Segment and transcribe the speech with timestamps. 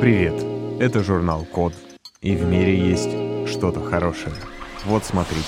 [0.00, 0.34] Привет,
[0.78, 1.72] это журнал Код.
[2.20, 3.10] И в мире есть
[3.48, 4.34] что-то хорошее.
[4.84, 5.46] Вот смотрите.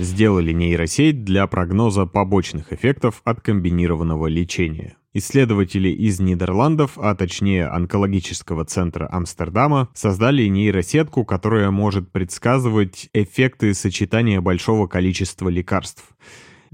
[0.00, 4.96] Сделали нейросеть для прогноза побочных эффектов от комбинированного лечения.
[5.14, 14.40] Исследователи из Нидерландов, а точнее онкологического центра Амстердама, создали нейросетку, которая может предсказывать эффекты сочетания
[14.40, 16.04] большого количества лекарств.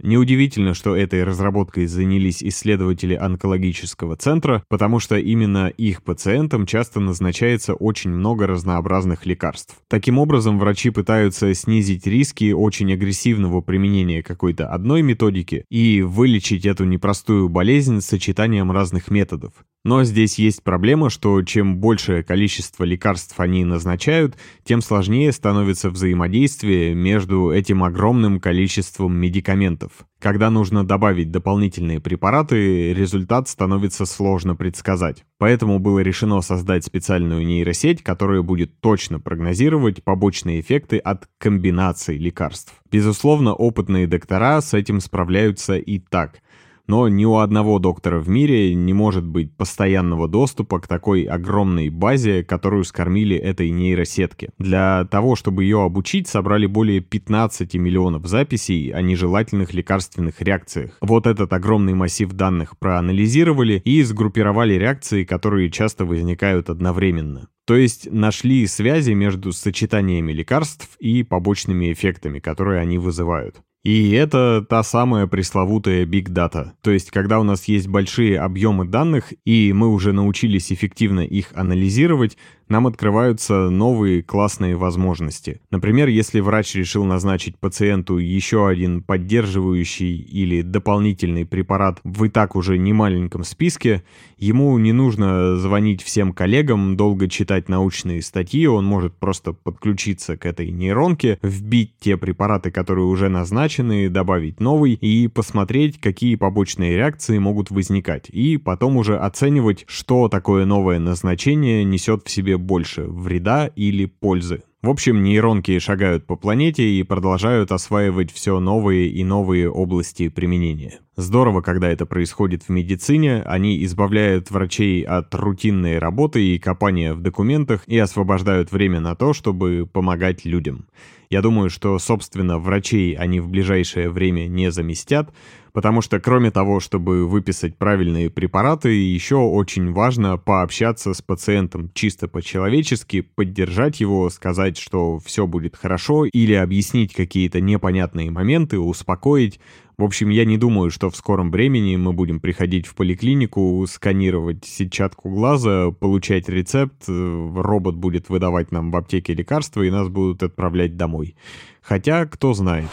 [0.01, 7.75] Неудивительно, что этой разработкой занялись исследователи онкологического центра, потому что именно их пациентам часто назначается
[7.75, 9.77] очень много разнообразных лекарств.
[9.89, 16.85] Таким образом, врачи пытаются снизить риски очень агрессивного применения какой-то одной методики и вылечить эту
[16.85, 19.53] непростую болезнь сочетанием разных методов.
[19.85, 26.95] Но здесь есть проблема, что чем большее количество лекарств они назначают, тем сложнее становится взаимодействие
[26.95, 29.93] между этим огромным количеством медикаментов.
[30.21, 35.25] Когда нужно добавить дополнительные препараты, результат становится сложно предсказать.
[35.39, 42.75] Поэтому было решено создать специальную нейросеть, которая будет точно прогнозировать побочные эффекты от комбинаций лекарств.
[42.91, 46.41] Безусловно, опытные доктора с этим справляются и так–
[46.89, 51.91] но ни у одного доктора в мире не может быть постоянного доступа к такой огромной
[51.91, 54.51] базе, которую скормили этой нейросетке.
[54.59, 60.97] Для того, чтобы ее обучить, собрали более 15 миллионов записей о нежелательных лекарственных реакциях.
[61.03, 67.49] Вот этот огромный массив данных проанализировали и сгруппировали реакции, которые часто возникают одновременно.
[67.67, 73.57] То есть нашли связи между сочетаниями лекарств и побочными эффектами, которые они вызывают.
[73.85, 76.73] И это та самая пресловутая Big Data.
[76.83, 81.53] То есть, когда у нас есть большие объемы данных, и мы уже научились эффективно их
[81.55, 82.37] анализировать,
[82.69, 85.61] нам открываются новые классные возможности.
[85.71, 92.57] Например, если врач решил назначить пациенту еще один поддерживающий или дополнительный препарат в и так
[92.57, 94.03] уже немаленьком списке,
[94.37, 100.47] ему не нужно звонить всем коллегам, долго читать научные статьи, он может просто подключиться к
[100.47, 107.39] этой нейронке, вбить те препараты, которые уже назначены, добавить новый и посмотреть, какие побочные реакции
[107.39, 113.67] могут возникать, и потом уже оценивать, что такое новое назначение несет в себе больше вреда
[113.75, 114.63] или пользы.
[114.81, 121.01] В общем, нейронки шагают по планете и продолжают осваивать все новые и новые области применения.
[121.17, 127.21] Здорово, когда это происходит в медицине, они избавляют врачей от рутинной работы и копания в
[127.21, 130.87] документах и освобождают время на то, чтобы помогать людям.
[131.29, 135.35] Я думаю, что, собственно, врачей они в ближайшее время не заместят,
[135.73, 142.29] потому что кроме того, чтобы выписать правильные препараты, еще очень важно пообщаться с пациентом чисто
[142.29, 149.61] по-человечески, поддержать его, сказать, что все будет хорошо, или объяснить какие-то непонятные моменты, успокоить.
[149.97, 154.65] В общем, я не думаю, что в скором времени мы будем приходить в поликлинику, сканировать
[154.65, 160.43] сетчатку глаза, получать рецепт, э, робот будет выдавать нам в аптеке лекарства и нас будут
[160.43, 161.35] отправлять домой.
[161.83, 162.89] Хотя, кто знает.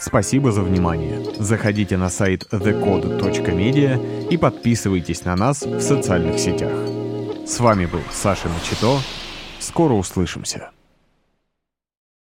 [0.00, 1.22] Спасибо за внимание.
[1.38, 6.72] Заходите на сайт thecode.media и подписывайтесь на нас в социальных сетях.
[7.46, 8.98] С вами был Саша Мачито.
[9.64, 10.70] Скоро услышимся.